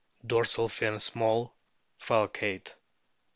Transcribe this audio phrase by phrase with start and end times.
[0.25, 1.53] Dorsal fin small,
[1.99, 2.73] falcate.